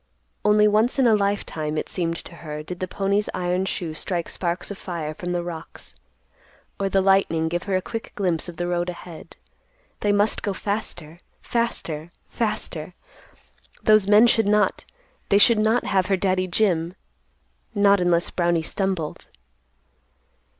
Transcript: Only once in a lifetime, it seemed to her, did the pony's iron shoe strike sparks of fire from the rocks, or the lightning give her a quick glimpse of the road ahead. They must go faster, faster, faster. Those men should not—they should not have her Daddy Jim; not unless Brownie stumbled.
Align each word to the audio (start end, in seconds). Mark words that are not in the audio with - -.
Only 0.43 0.67
once 0.67 0.97
in 0.97 1.05
a 1.05 1.13
lifetime, 1.15 1.77
it 1.77 1.87
seemed 1.87 2.15
to 2.25 2.37
her, 2.37 2.63
did 2.63 2.79
the 2.79 2.87
pony's 2.87 3.29
iron 3.35 3.65
shoe 3.65 3.93
strike 3.93 4.29
sparks 4.29 4.71
of 4.71 4.79
fire 4.79 5.13
from 5.13 5.31
the 5.31 5.43
rocks, 5.43 5.93
or 6.79 6.89
the 6.89 7.01
lightning 7.01 7.47
give 7.47 7.61
her 7.65 7.75
a 7.75 7.83
quick 7.83 8.11
glimpse 8.15 8.49
of 8.49 8.57
the 8.57 8.65
road 8.65 8.89
ahead. 8.89 9.35
They 9.99 10.11
must 10.11 10.41
go 10.41 10.53
faster, 10.53 11.19
faster, 11.39 12.11
faster. 12.29 12.95
Those 13.83 14.07
men 14.07 14.25
should 14.25 14.47
not—they 14.47 15.37
should 15.37 15.59
not 15.59 15.85
have 15.85 16.07
her 16.07 16.17
Daddy 16.17 16.47
Jim; 16.47 16.95
not 17.75 17.99
unless 17.99 18.31
Brownie 18.31 18.63
stumbled. 18.63 19.27